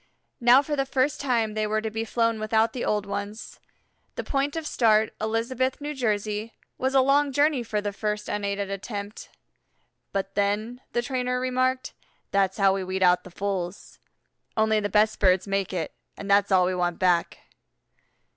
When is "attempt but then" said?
8.71-10.81